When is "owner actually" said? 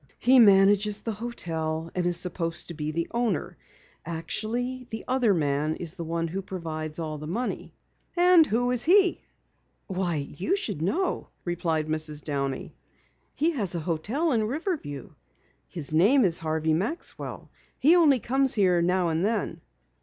3.11-4.87